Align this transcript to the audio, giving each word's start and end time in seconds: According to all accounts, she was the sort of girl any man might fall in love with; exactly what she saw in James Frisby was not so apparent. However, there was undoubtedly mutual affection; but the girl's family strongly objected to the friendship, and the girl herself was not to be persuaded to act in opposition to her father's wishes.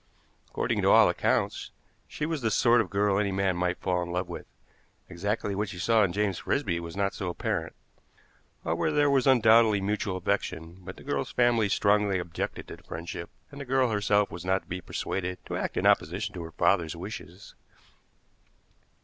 According 0.47 0.81
to 0.81 0.89
all 0.89 1.09
accounts, 1.09 1.69
she 2.07 2.25
was 2.25 2.41
the 2.41 2.49
sort 2.49 2.81
of 2.81 2.89
girl 2.89 3.19
any 3.19 3.31
man 3.31 3.55
might 3.55 3.77
fall 3.77 4.01
in 4.01 4.11
love 4.11 4.27
with; 4.27 4.47
exactly 5.07 5.53
what 5.53 5.69
she 5.69 5.77
saw 5.77 6.03
in 6.03 6.11
James 6.11 6.39
Frisby 6.39 6.79
was 6.79 6.97
not 6.97 7.13
so 7.13 7.29
apparent. 7.29 7.75
However, 8.63 8.89
there 8.91 9.11
was 9.11 9.27
undoubtedly 9.27 9.79
mutual 9.79 10.17
affection; 10.17 10.77
but 10.79 10.97
the 10.97 11.03
girl's 11.03 11.29
family 11.31 11.69
strongly 11.69 12.17
objected 12.17 12.67
to 12.69 12.77
the 12.77 12.83
friendship, 12.83 13.29
and 13.51 13.61
the 13.61 13.63
girl 13.63 13.91
herself 13.91 14.31
was 14.31 14.43
not 14.43 14.63
to 14.63 14.67
be 14.67 14.81
persuaded 14.81 15.37
to 15.45 15.55
act 15.55 15.77
in 15.77 15.85
opposition 15.85 16.33
to 16.33 16.41
her 16.41 16.51
father's 16.51 16.95
wishes. 16.95 17.53